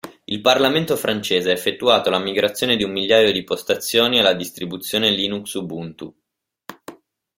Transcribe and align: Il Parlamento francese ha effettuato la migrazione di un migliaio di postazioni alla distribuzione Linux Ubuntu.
Il 0.25 0.41
Parlamento 0.41 0.95
francese 0.95 1.51
ha 1.51 1.53
effettuato 1.53 2.09
la 2.09 2.17
migrazione 2.17 2.75
di 2.75 2.83
un 2.83 2.89
migliaio 2.91 3.31
di 3.31 3.43
postazioni 3.43 4.17
alla 4.17 4.33
distribuzione 4.33 5.11
Linux 5.11 5.53
Ubuntu. 5.53 6.11